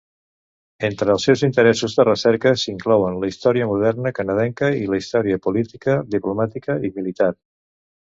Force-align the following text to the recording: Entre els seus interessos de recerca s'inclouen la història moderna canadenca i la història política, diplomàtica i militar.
Entre 0.87 1.11
els 1.15 1.25
seus 1.27 1.41
interessos 1.47 1.93
de 1.99 2.05
recerca 2.07 2.53
s'inclouen 2.61 3.19
la 3.23 3.29
història 3.31 3.67
moderna 3.73 4.13
canadenca 4.21 4.71
i 4.79 4.89
la 4.95 4.99
història 5.03 5.39
política, 5.45 5.99
diplomàtica 6.17 6.79
i 6.91 6.93
militar. 6.97 7.29